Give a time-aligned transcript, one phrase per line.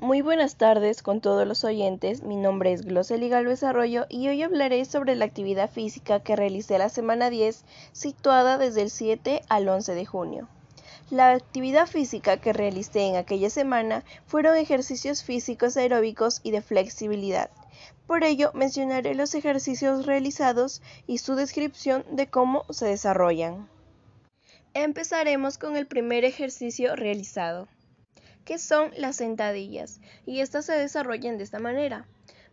[0.00, 2.24] Muy buenas tardes con todos los oyentes.
[2.24, 6.76] Mi nombre es Glosely Galvez Arroyo y hoy hablaré sobre la actividad física que realicé
[6.78, 10.48] la semana 10, situada desde el 7 al 11 de junio.
[11.10, 17.48] La actividad física que realicé en aquella semana fueron ejercicios físicos aeróbicos y de flexibilidad.
[18.08, 23.68] Por ello, mencionaré los ejercicios realizados y su descripción de cómo se desarrollan.
[24.74, 27.68] Empezaremos con el primer ejercicio realizado
[28.44, 32.06] que son las sentadillas, y estas se desarrollan de esta manera.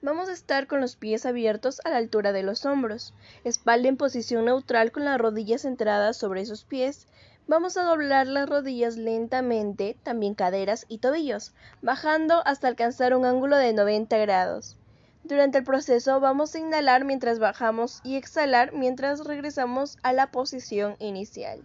[0.00, 3.96] Vamos a estar con los pies abiertos a la altura de los hombros, espalda en
[3.96, 7.08] posición neutral con las rodillas centradas sobre esos pies.
[7.48, 13.56] Vamos a doblar las rodillas lentamente, también caderas y tobillos, bajando hasta alcanzar un ángulo
[13.56, 14.76] de 90 grados.
[15.24, 20.94] Durante el proceso vamos a inhalar mientras bajamos y exhalar mientras regresamos a la posición
[21.00, 21.60] inicial.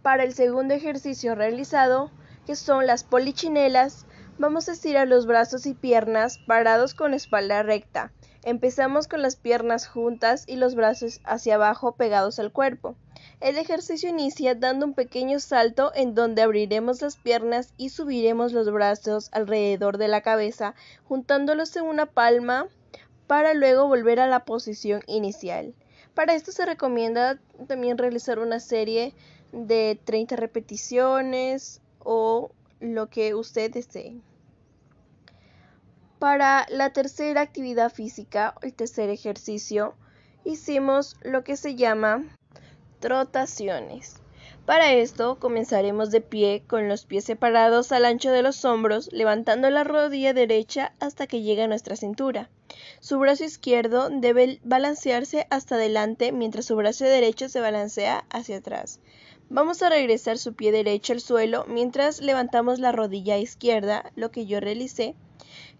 [0.00, 2.10] Para el segundo ejercicio realizado,
[2.46, 4.06] que son las polichinelas,
[4.38, 8.12] vamos a estirar los brazos y piernas parados con espalda recta.
[8.44, 12.96] Empezamos con las piernas juntas y los brazos hacia abajo pegados al cuerpo.
[13.40, 18.70] El ejercicio inicia dando un pequeño salto en donde abriremos las piernas y subiremos los
[18.72, 20.74] brazos alrededor de la cabeza,
[21.04, 22.66] juntándolos en una palma
[23.28, 25.74] para luego volver a la posición inicial.
[26.14, 29.14] Para esto se recomienda también realizar una serie
[29.52, 32.50] de 30 repeticiones o
[32.80, 34.20] lo que usted desee.
[36.18, 39.94] Para la tercera actividad física, el tercer ejercicio,
[40.44, 42.24] hicimos lo que se llama
[43.00, 44.22] trotaciones.
[44.66, 49.68] Para esto comenzaremos de pie con los pies separados al ancho de los hombros, levantando
[49.70, 52.48] la rodilla derecha hasta que llegue a nuestra cintura.
[53.00, 59.00] Su brazo izquierdo debe balancearse hasta adelante mientras su brazo derecho se balancea hacia atrás.
[59.54, 64.46] Vamos a regresar su pie derecho al suelo mientras levantamos la rodilla izquierda, lo que
[64.46, 65.14] yo realicé.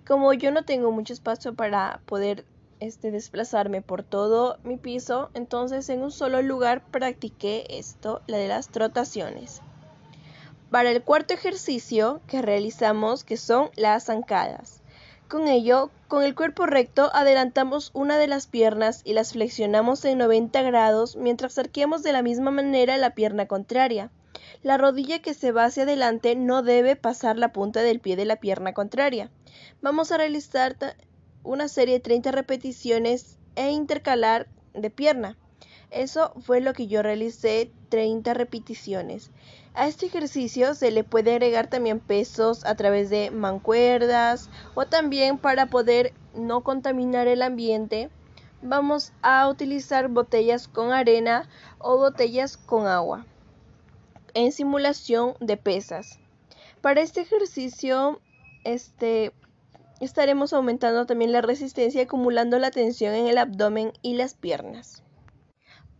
[0.06, 2.44] Como yo no tengo mucho espacio para poder
[2.80, 8.48] este, desplazarme por todo mi piso, entonces en un solo lugar practiqué esto, la de
[8.48, 9.62] las trotaciones.
[10.70, 14.81] Para el cuarto ejercicio que realizamos, que son las zancadas.
[15.32, 20.18] Con ello, con el cuerpo recto adelantamos una de las piernas y las flexionamos en
[20.18, 24.10] 90 grados mientras arqueamos de la misma manera la pierna contraria.
[24.62, 28.26] La rodilla que se va hacia adelante no debe pasar la punta del pie de
[28.26, 29.30] la pierna contraria.
[29.80, 30.76] Vamos a realizar
[31.44, 35.38] una serie de 30 repeticiones e intercalar de pierna.
[35.90, 39.30] Eso fue lo que yo realicé 30 repeticiones.
[39.74, 45.36] A este ejercicio se le puede agregar también pesos a través de mancuerdas o también
[45.36, 48.08] para poder no contaminar el ambiente
[48.62, 53.26] vamos a utilizar botellas con arena o botellas con agua
[54.32, 56.18] en simulación de pesas.
[56.80, 58.22] Para este ejercicio
[58.64, 59.34] este,
[60.00, 65.02] estaremos aumentando también la resistencia acumulando la tensión en el abdomen y las piernas.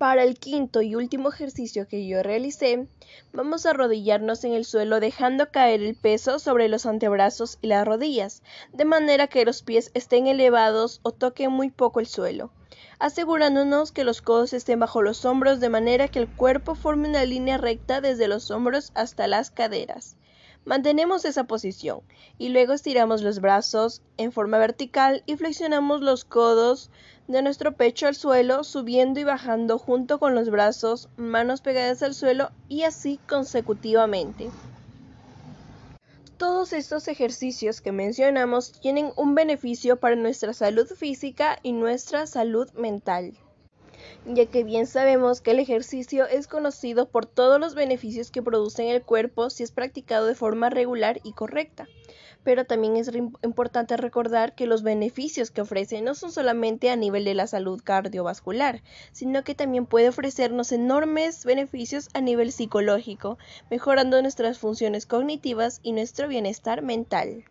[0.03, 2.89] Para el quinto y último ejercicio que yo realicé,
[3.33, 7.87] vamos a arrodillarnos en el suelo dejando caer el peso sobre los antebrazos y las
[7.87, 8.43] rodillas,
[8.73, 12.51] de manera que los pies estén elevados o toquen muy poco el suelo,
[12.99, 17.25] asegurándonos que los codos estén bajo los hombros de manera que el cuerpo forme una
[17.25, 20.17] línea recta desde los hombros hasta las caderas.
[20.65, 22.03] Mantenemos esa posición
[22.39, 26.91] y luego estiramos los brazos en forma vertical y flexionamos los codos
[27.27, 32.15] de nuestro pecho al suelo, subiendo y bajando junto con los brazos, manos pegadas al
[32.15, 34.51] suelo y así consecutivamente.
[36.37, 42.71] Todos estos ejercicios que mencionamos tienen un beneficio para nuestra salud física y nuestra salud
[42.75, 43.37] mental,
[44.27, 48.83] ya que bien sabemos que el ejercicio es conocido por todos los beneficios que produce
[48.83, 51.87] en el cuerpo si es practicado de forma regular y correcta
[52.45, 53.11] pero también es
[53.43, 57.81] importante recordar que los beneficios que ofrece no son solamente a nivel de la salud
[57.83, 58.83] cardiovascular,
[59.13, 63.39] sino que también puede ofrecernos enormes beneficios a nivel psicológico,
[63.71, 67.45] mejorando nuestras funciones cognitivas y nuestro bienestar mental.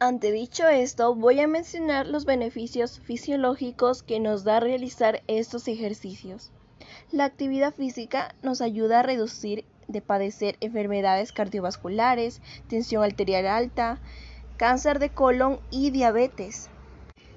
[0.00, 6.50] Ante dicho esto, voy a mencionar los beneficios fisiológicos que nos da realizar estos ejercicios.
[7.12, 14.00] La actividad física nos ayuda a reducir de padecer enfermedades cardiovasculares, tensión arterial alta,
[14.56, 16.70] cáncer de colon y diabetes.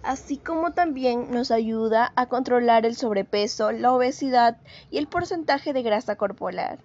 [0.02, 4.58] Así como también nos ayuda a controlar el sobrepeso, la obesidad
[4.90, 6.80] y el porcentaje de grasa corporal.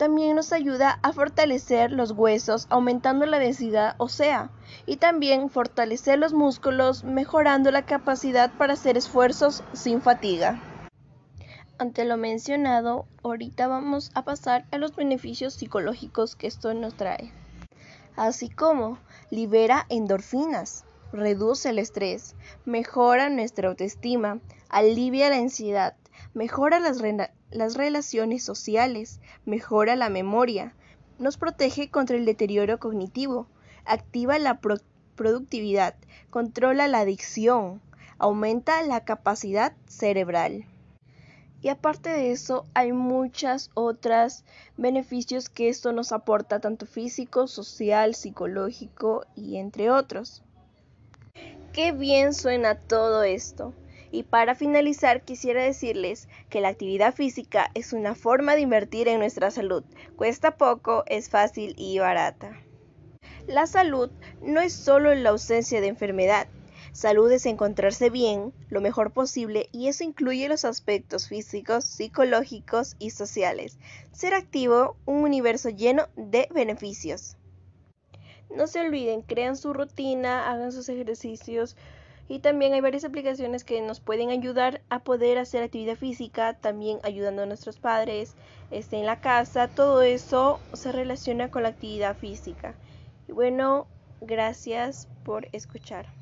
[0.00, 4.50] También nos ayuda a fortalecer los huesos aumentando la densidad ósea
[4.86, 10.58] y también fortalecer los músculos mejorando la capacidad para hacer esfuerzos sin fatiga.
[11.76, 17.30] Ante lo mencionado, ahorita vamos a pasar a los beneficios psicológicos que esto nos trae.
[18.16, 18.96] Así como
[19.30, 25.94] libera endorfinas, reduce el estrés, mejora nuestra autoestima, alivia la ansiedad,
[26.34, 27.00] mejora las,
[27.74, 30.74] relaciones sociales, mejora la memoria,
[31.18, 33.46] nos protege contra el deterioro cognitivo,
[33.84, 34.60] activa la
[35.16, 35.94] productividad,
[36.30, 37.80] controla la adicción,
[38.18, 40.66] aumenta la capacidad cerebral.
[41.62, 44.44] Y aparte de eso, hay muchas otras
[44.78, 50.42] beneficios que esto nos aporta, tanto físico, social, psicológico y entre otros.
[51.74, 53.74] Qué bien suena todo esto.
[54.10, 59.20] Y para finalizar, quisiera decirles que la actividad física es una forma de invertir en
[59.20, 59.84] nuestra salud.
[60.16, 62.60] Cuesta poco, es fácil y barata.
[63.46, 64.10] La salud
[64.42, 66.48] no es solo la ausencia de enfermedad,
[66.92, 73.10] Salud es encontrarse bien, lo mejor posible, y eso incluye los aspectos físicos, psicológicos y
[73.10, 73.78] sociales.
[74.10, 77.36] Ser activo, un universo lleno de beneficios.
[78.54, 81.76] No se olviden, crean su rutina, hagan sus ejercicios
[82.30, 87.00] y también hay varias aplicaciones que nos pueden ayudar a poder hacer actividad física, también
[87.02, 88.36] ayudando a nuestros padres
[88.70, 89.66] este, en la casa.
[89.66, 92.78] Todo eso se relaciona con la actividad física.
[93.26, 93.88] Y bueno,
[94.20, 96.19] gracias por escuchar.